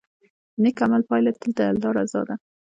[0.53, 2.35] د نیک عمل پایله تل د الله رضا ده.